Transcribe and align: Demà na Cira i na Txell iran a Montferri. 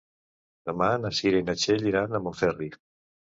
Demà 0.69 0.87
na 1.03 1.11
Cira 1.17 1.41
i 1.43 1.47
na 1.51 1.55
Txell 1.65 1.85
iran 1.91 2.17
a 2.17 2.23
Montferri. 2.29 2.73